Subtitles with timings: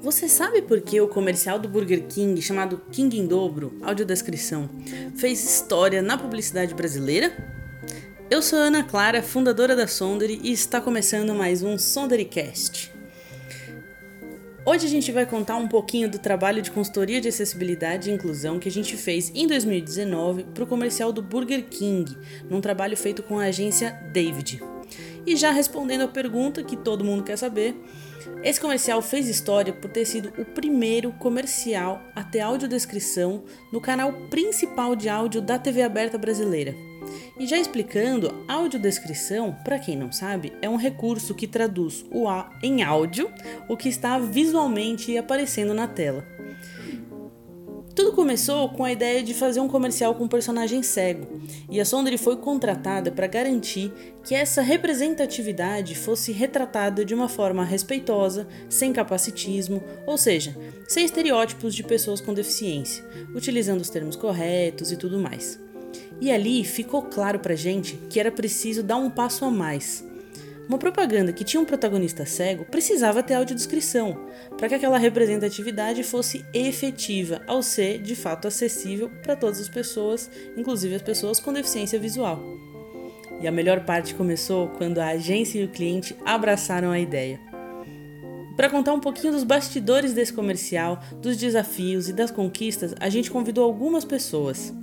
[0.00, 4.70] Você sabe por que o comercial do Burger King, chamado King em Dobro, audiodescrição,
[5.16, 7.32] fez história na publicidade brasileira?
[8.30, 12.92] Eu sou Ana Clara, fundadora da Sondere, e está começando mais um Sonderycast.
[14.64, 18.58] Hoje a gente vai contar um pouquinho do trabalho de consultoria de acessibilidade e inclusão
[18.58, 22.16] que a gente fez em 2019 para o comercial do Burger King,
[22.48, 24.60] num trabalho feito com a agência David.
[25.28, 27.76] E já respondendo a pergunta que todo mundo quer saber,
[28.42, 34.10] esse comercial fez história por ter sido o primeiro comercial a ter audiodescrição no canal
[34.30, 36.74] principal de áudio da TV aberta brasileira.
[37.38, 42.24] E já explicando, audiodescrição, para quem não sabe, é um recurso que traduz o
[42.62, 43.30] em áudio
[43.68, 46.24] o que está visualmente aparecendo na tela.
[47.98, 51.26] Tudo começou com a ideia de fazer um comercial com um personagem cego,
[51.68, 57.64] e a Sondre foi contratada para garantir que essa representatividade fosse retratada de uma forma
[57.64, 60.56] respeitosa, sem capacitismo, ou seja,
[60.86, 65.58] sem estereótipos de pessoas com deficiência, utilizando os termos corretos e tudo mais.
[66.20, 70.07] E ali ficou claro pra gente que era preciso dar um passo a mais.
[70.68, 74.26] Uma propaganda que tinha um protagonista cego precisava ter audiodescrição,
[74.58, 80.30] para que aquela representatividade fosse efetiva, ao ser de fato acessível para todas as pessoas,
[80.58, 82.42] inclusive as pessoas com deficiência visual.
[83.40, 87.40] E a melhor parte começou quando a agência e o cliente abraçaram a ideia.
[88.54, 93.30] Para contar um pouquinho dos bastidores desse comercial, dos desafios e das conquistas, a gente
[93.30, 94.74] convidou algumas pessoas.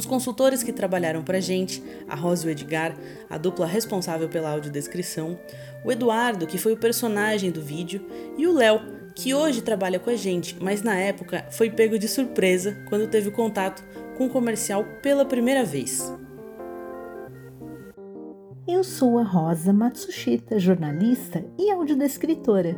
[0.00, 2.96] Os consultores que trabalharam para a gente, a Rosa e o Edgar,
[3.28, 5.38] a dupla responsável pela audiodescrição,
[5.84, 8.06] o Eduardo, que foi o personagem do vídeo,
[8.38, 8.80] e o Léo,
[9.14, 13.30] que hoje trabalha com a gente, mas na época foi pego de surpresa quando teve
[13.30, 13.84] contato
[14.16, 16.10] com o comercial pela primeira vez.
[18.66, 22.74] Eu sou a Rosa Matsushita, jornalista e audiodescritora.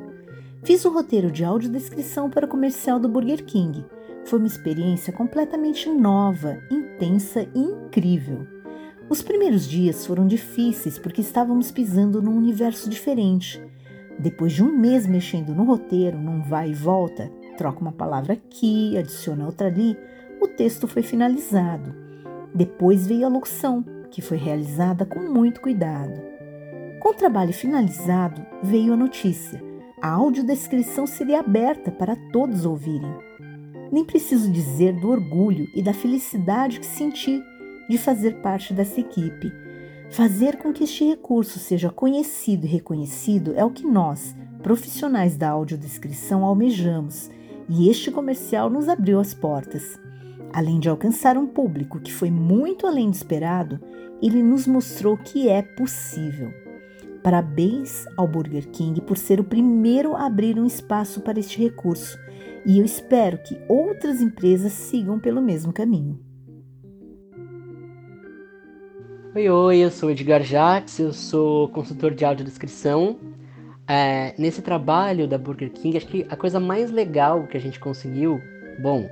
[0.64, 3.84] Fiz o roteiro de audiodescrição para o comercial do Burger King
[4.32, 8.46] foi uma experiência completamente nova, intensa e incrível.
[9.10, 13.62] Os primeiros dias foram difíceis porque estávamos pisando num universo diferente.
[14.18, 18.96] Depois de um mês mexendo no roteiro, num vai e volta, troca uma palavra aqui,
[18.96, 19.98] adiciona outra ali,
[20.40, 21.94] o texto foi finalizado.
[22.54, 26.22] Depois veio a locução, que foi realizada com muito cuidado.
[27.00, 29.62] Com o trabalho finalizado, veio a notícia.
[30.00, 33.31] A audiodescrição seria aberta para todos ouvirem.
[33.92, 37.42] Nem preciso dizer do orgulho e da felicidade que senti
[37.86, 39.52] de fazer parte dessa equipe.
[40.10, 45.50] Fazer com que este recurso seja conhecido e reconhecido é o que nós, profissionais da
[45.50, 47.30] audiodescrição, almejamos,
[47.68, 50.00] e este comercial nos abriu as portas.
[50.54, 53.78] Além de alcançar um público que foi muito além do esperado,
[54.22, 56.50] ele nos mostrou que é possível.
[57.22, 62.21] Parabéns ao Burger King por ser o primeiro a abrir um espaço para este recurso
[62.64, 66.18] e eu espero que outras empresas sigam pelo mesmo caminho.
[69.34, 73.18] Oi, oi, eu sou Edgar Jacques, eu sou consultor de audiodescrição.
[73.88, 77.80] É, nesse trabalho da Burger King, acho que a coisa mais legal que a gente
[77.80, 78.40] conseguiu,
[78.78, 79.08] bom,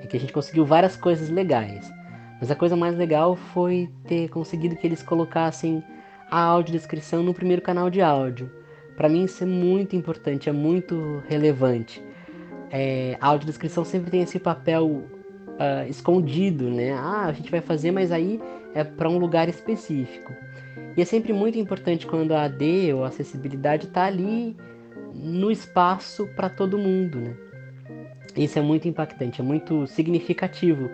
[0.00, 1.90] é que a gente conseguiu várias coisas legais,
[2.40, 5.82] mas a coisa mais legal foi ter conseguido que eles colocassem
[6.30, 8.50] a audiodescrição no primeiro canal de áudio.
[8.96, 12.02] Para mim isso é muito importante, é muito relevante
[12.72, 16.92] é, a audiodescrição sempre tem esse papel uh, escondido, né?
[16.94, 18.40] Ah, a gente vai fazer, mas aí
[18.74, 20.32] é para um lugar específico.
[20.96, 24.56] E é sempre muito importante quando a AD ou a acessibilidade está ali
[25.14, 27.36] no espaço para todo mundo, né?
[28.34, 30.90] Isso é muito impactante, é muito significativo.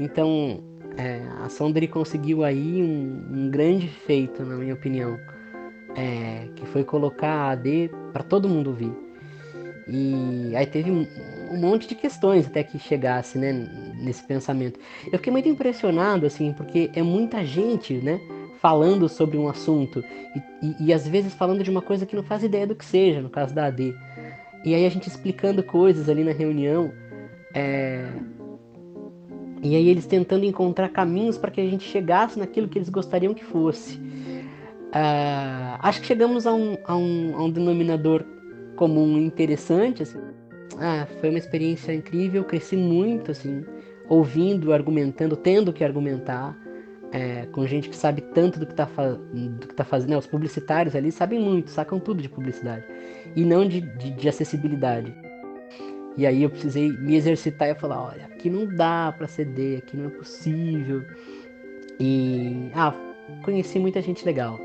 [0.00, 0.60] Então,
[0.96, 5.16] é, a Sondri conseguiu aí um, um, grande feito, na minha opinião,
[5.94, 9.05] é, que foi colocar a AD para todo mundo ouvir.
[9.88, 11.06] E aí teve um,
[11.50, 13.52] um, monte de questões até que chegasse, né,
[13.94, 14.80] nesse pensamento.
[15.06, 18.20] Eu fiquei muito impressionado, assim, porque é muita gente, né,
[18.60, 20.02] falando sobre um assunto
[20.34, 22.84] e, e, e às vezes falando de uma coisa que não faz ideia do que
[22.84, 23.94] seja, no caso da AD.
[24.64, 26.92] E aí a gente explicando coisas ali na reunião,
[27.54, 28.10] é...
[29.62, 33.32] e aí eles tentando encontrar caminhos para que a gente chegasse naquilo que eles gostariam
[33.32, 34.00] que fosse.
[34.86, 38.24] Uh, acho que chegamos a um, a um, a um denominador
[38.76, 40.20] comum interessante, assim.
[40.78, 43.64] Ah, foi uma experiência incrível, cresci muito, assim,
[44.08, 46.56] ouvindo, argumentando, tendo que argumentar,
[47.12, 48.86] é, com gente que sabe tanto do que está
[49.74, 50.10] tá fazendo.
[50.10, 50.18] Né?
[50.18, 52.84] Os publicitários ali sabem muito, sacam tudo de publicidade,
[53.34, 55.14] e não de, de, de acessibilidade.
[56.16, 59.96] E aí eu precisei me exercitar e falar, olha, aqui não dá para ceder, aqui
[59.96, 61.02] não é possível.
[62.00, 62.94] E ah,
[63.44, 64.58] conheci muita gente legal.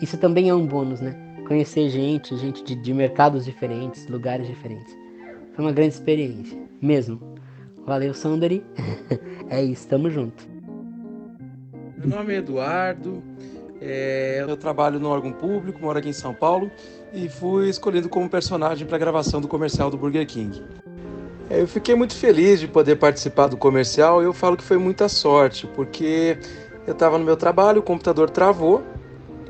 [0.00, 1.27] isso também é um bônus, né?
[1.48, 4.94] Conhecer gente, gente de, de mercados diferentes, lugares diferentes.
[5.54, 7.18] Foi uma grande experiência, mesmo.
[7.86, 8.62] Valeu, Sanderi.
[9.48, 10.46] é isso, tamo junto.
[11.96, 13.22] Meu nome é Eduardo,
[13.80, 16.70] é, eu trabalho no órgão público, moro aqui em São Paulo
[17.14, 20.62] e fui escolhido como personagem para a gravação do comercial do Burger King.
[21.48, 24.76] É, eu fiquei muito feliz de poder participar do comercial e eu falo que foi
[24.76, 26.38] muita sorte, porque
[26.86, 28.84] eu estava no meu trabalho, o computador travou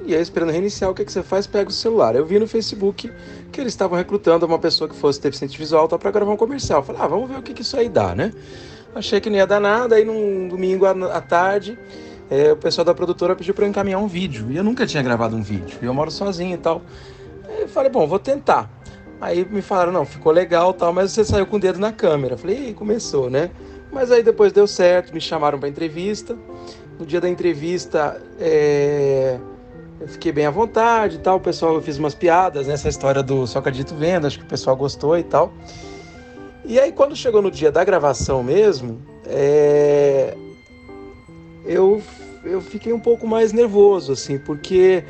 [0.08, 1.46] e aí esperando reiniciar, o que, que você faz?
[1.46, 2.16] Pega o celular.
[2.16, 3.12] Eu vi no Facebook
[3.52, 6.82] que eles estavam recrutando uma pessoa que fosse deficiente visual para gravar um comercial.
[6.82, 8.32] Falei, ah, vamos ver o que, que isso aí dá, né?
[8.94, 11.78] Achei que não ia dar nada, aí num domingo à tarde,
[12.30, 14.50] é, o pessoal da produtora pediu para eu encaminhar um vídeo.
[14.50, 15.78] E eu nunca tinha gravado um vídeo.
[15.82, 16.80] E eu moro sozinho e tal.
[17.46, 18.70] Aí eu falei, bom, vou tentar.
[19.20, 22.32] Aí me falaram, não, ficou legal tal, mas você saiu com o dedo na câmera.
[22.32, 23.50] Eu falei, começou, né?
[23.92, 26.34] Mas aí depois deu certo, me chamaram para entrevista.
[26.98, 29.38] No dia da entrevista, é
[30.00, 31.36] eu fiquei bem à vontade e tal.
[31.36, 34.48] O pessoal, eu fiz umas piadas nessa história do Só Acredito Vendo, acho que o
[34.48, 35.52] pessoal gostou e tal.
[36.64, 40.36] E aí, quando chegou no dia da gravação mesmo, é...
[41.64, 42.02] eu,
[42.44, 45.02] eu fiquei um pouco mais nervoso, assim, porque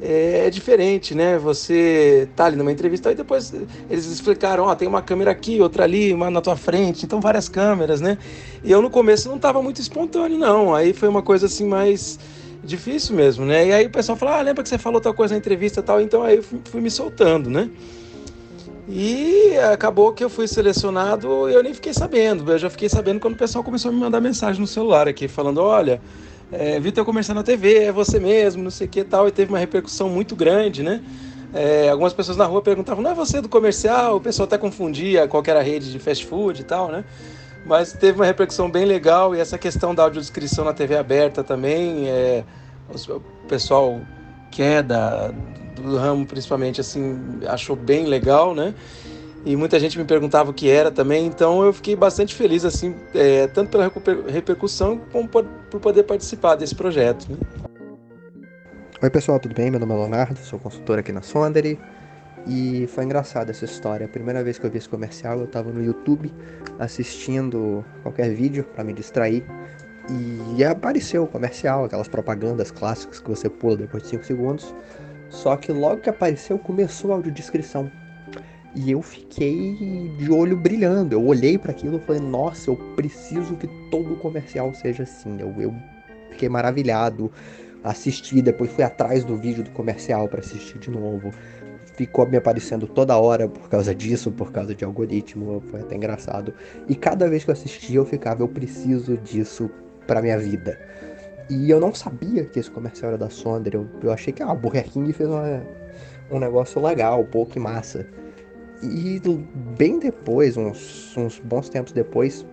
[0.00, 1.38] é, é, diferente, né?
[1.38, 3.52] Você tá ali numa entrevista e depois
[3.90, 7.20] eles explicaram, ó, oh, tem uma câmera aqui, outra ali, uma na tua frente, então
[7.20, 8.18] várias câmeras, né?
[8.62, 10.74] E eu no começo não estava muito espontâneo, não.
[10.74, 12.18] Aí foi uma coisa assim mais
[12.66, 13.66] difícil mesmo, né?
[13.68, 16.00] E aí o pessoal falou, ah, lembra que você falou tal coisa na entrevista tal,
[16.00, 17.70] então aí eu fui, fui, me soltando, né?
[18.88, 22.50] E acabou que eu fui selecionado e eu nem fiquei sabendo.
[22.50, 25.26] Eu já fiquei sabendo quando o pessoal começou a me mandar mensagem no celular aqui,
[25.26, 26.00] falando, olha,
[26.52, 29.32] é, vi teu comercial na TV, é você mesmo, não sei o que tal, e
[29.32, 31.02] teve uma repercussão muito grande, né?
[31.52, 34.16] É, algumas pessoas na rua perguntavam, não é você do comercial?
[34.16, 37.04] O pessoal até confundia qual era a rede de fast food e tal, né?
[37.66, 42.08] Mas teve uma repercussão bem legal e essa questão da audiodescrição na TV aberta também,
[42.08, 42.44] é,
[43.08, 44.00] o pessoal
[44.52, 45.32] que é da,
[45.74, 48.72] do ramo principalmente assim achou bem legal, né?
[49.44, 52.94] E muita gente me perguntava o que era também, então eu fiquei bastante feliz assim,
[53.12, 53.92] é, tanto pela
[54.28, 57.28] repercussão como por, por poder participar desse projeto.
[57.28, 57.36] Né?
[59.02, 59.70] Oi pessoal, tudo bem?
[59.72, 61.78] Meu nome é Leonardo, sou consultor aqui na Sondere.
[62.46, 64.06] E foi engraçado essa história.
[64.06, 66.32] A primeira vez que eu vi esse comercial, eu estava no YouTube
[66.78, 69.44] assistindo qualquer vídeo para me distrair.
[70.56, 74.74] E apareceu o comercial, aquelas propagandas clássicas que você pula depois de 5 segundos.
[75.28, 77.90] Só que logo que apareceu, começou a audiodescrição.
[78.76, 81.14] E eu fiquei de olho brilhando.
[81.14, 85.40] Eu olhei para aquilo e falei: Nossa, eu preciso que todo comercial seja assim.
[85.40, 85.74] Eu, eu
[86.30, 87.32] fiquei maravilhado.
[87.82, 91.32] Assisti, depois fui atrás do vídeo do comercial para assistir de novo
[91.96, 96.52] ficou me aparecendo toda hora por causa disso, por causa de algoritmo, foi até engraçado.
[96.88, 99.70] E cada vez que eu assistia, eu ficava, eu preciso disso
[100.06, 100.78] para minha vida.
[101.48, 104.50] E eu não sabia que esse comercial era da Sonder, eu, eu achei que ah,
[104.50, 105.62] a Burger King fez uma,
[106.30, 108.06] um negócio legal, pouco e massa.
[108.82, 109.20] E
[109.78, 112.44] bem depois, uns, uns bons tempos depois,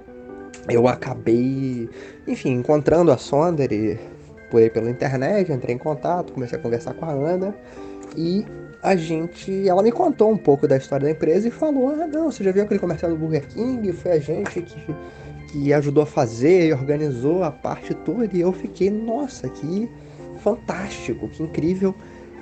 [0.70, 1.90] eu acabei,
[2.26, 4.00] enfim, encontrando a Sonder e
[4.50, 7.54] por aí pela internet, entrei em contato, comecei a conversar com a Ana
[8.16, 8.46] e
[8.84, 9.68] a gente.
[9.68, 12.52] Ela me contou um pouco da história da empresa e falou: Ah, não, você já
[12.52, 13.92] viu aquele comercial do Burger King?
[13.94, 14.96] Foi a gente que,
[15.50, 18.30] que ajudou a fazer e organizou a parte toda.
[18.36, 19.90] E eu fiquei, nossa, que
[20.40, 21.96] fantástico, que incrível.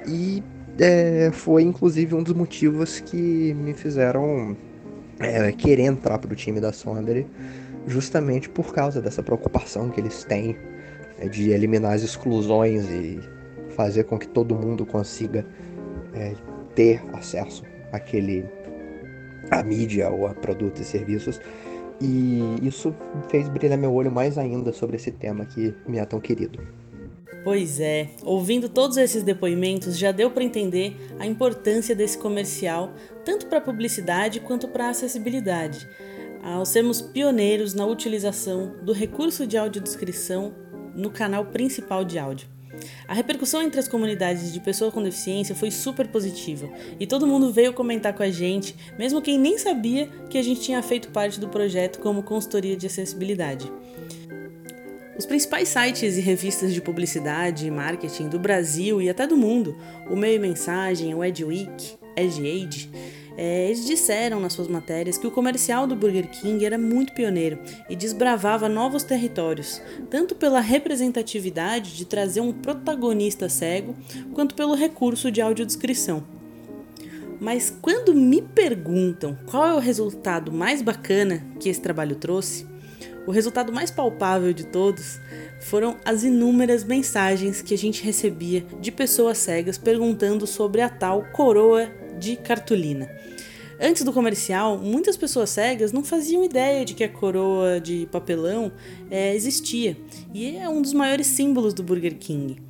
[0.08, 0.44] E
[0.80, 4.58] é, foi inclusive um dos motivos que me fizeram
[5.20, 7.28] é, querer entrar para o time da Sondre,
[7.86, 10.58] justamente por causa dessa preocupação que eles têm
[11.20, 13.20] é, de eliminar as exclusões e
[13.76, 15.46] fazer com que todo mundo consiga
[16.14, 16.34] é,
[16.76, 18.46] ter acesso àquele
[19.50, 21.40] à mídia ou a produtos e serviços.
[22.00, 22.96] E isso
[23.30, 26.60] fez brilhar meu olho mais ainda sobre esse tema que me é tão querido.
[27.44, 32.94] Pois é, ouvindo todos esses depoimentos já deu para entender a importância desse comercial,
[33.26, 35.88] tanto para a publicidade quanto para a acessibilidade,
[36.44, 40.54] ao sermos pioneiros na utilização do recurso de audiodescrição
[40.96, 42.48] no canal principal de áudio.
[43.12, 47.52] A repercussão entre as comunidades de pessoas com deficiência foi super positiva e todo mundo
[47.52, 51.38] veio comentar com a gente, mesmo quem nem sabia que a gente tinha feito parte
[51.38, 53.70] do projeto como consultoria de acessibilidade.
[55.18, 59.76] Os principais sites e revistas de publicidade e marketing do Brasil e até do mundo,
[60.10, 62.90] o Meio Mensagem, o EdWeek, EdAid,
[63.44, 67.58] é, eles disseram nas suas matérias que o comercial do Burger King era muito pioneiro
[67.90, 69.82] e desbravava novos territórios,
[70.12, 73.96] tanto pela representatividade de trazer um protagonista cego,
[74.36, 76.24] quanto pelo recurso de audiodescrição.
[77.40, 82.68] Mas quando me perguntam qual é o resultado mais bacana que esse trabalho trouxe,
[83.26, 85.20] o resultado mais palpável de todos
[85.62, 91.24] foram as inúmeras mensagens que a gente recebia de pessoas cegas perguntando sobre a tal
[91.34, 93.10] coroa de cartolina.
[93.80, 98.72] Antes do comercial, muitas pessoas cegas não faziam ideia de que a coroa de papelão
[99.10, 99.98] é, existia
[100.32, 102.62] e é um dos maiores símbolos do Burger King.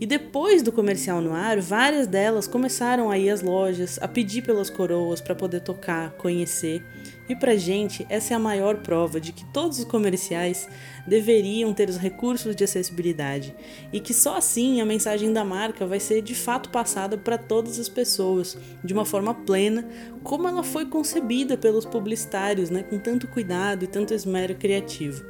[0.00, 4.42] E depois do comercial no ar, várias delas começaram a ir às lojas, a pedir
[4.42, 6.82] pelas coroas para poder tocar, conhecer.
[7.28, 10.68] E pra gente, essa é a maior prova de que todos os comerciais
[11.06, 13.54] deveriam ter os recursos de acessibilidade
[13.92, 17.78] e que só assim a mensagem da marca vai ser de fato passada para todas
[17.78, 19.86] as pessoas de uma forma plena,
[20.22, 25.24] como ela foi concebida pelos publicitários, né, com tanto cuidado e tanto esmero criativo.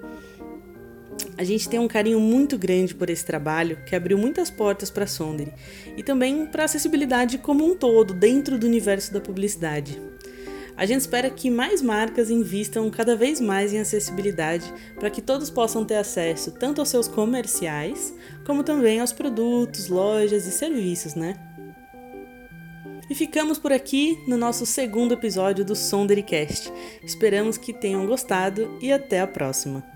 [1.37, 5.05] A gente tem um carinho muito grande por esse trabalho que abriu muitas portas para
[5.05, 5.53] a Sondere
[5.97, 10.01] e também para a acessibilidade como um todo dentro do universo da publicidade.
[10.77, 15.49] A gente espera que mais marcas invistam cada vez mais em acessibilidade para que todos
[15.51, 18.13] possam ter acesso tanto aos seus comerciais,
[18.45, 21.35] como também aos produtos, lojas e serviços, né?
[23.09, 26.73] E ficamos por aqui no nosso segundo episódio do Sondericast.
[27.03, 29.94] Esperamos que tenham gostado e até a próxima.